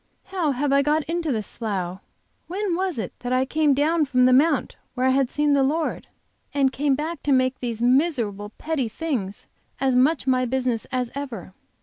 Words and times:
How 0.23 0.53
have 0.53 0.73
I 0.73 0.81
got 0.81 1.03
into 1.03 1.31
this 1.31 1.45
slough? 1.45 1.99
When 2.47 2.73
was 2.75 2.97
it 2.97 3.13
that 3.19 3.31
I 3.31 3.45
came 3.45 3.75
down 3.75 4.05
from 4.05 4.25
the 4.25 4.33
Mount 4.33 4.75
where 4.95 5.05
I 5.05 5.11
had 5.11 5.29
seen 5.29 5.53
the 5.53 5.61
Lord, 5.61 6.07
and 6.55 6.71
came 6.73 6.95
back 6.95 7.21
to 7.21 7.31
make 7.31 7.59
these 7.59 7.83
miserable, 7.83 8.49
petty 8.57 8.89
things 8.89 9.45
as 9.79 9.93
much 9.93 10.25
my 10.25 10.43
business 10.45 10.85
as 10.91 11.11
ever? 11.13 11.53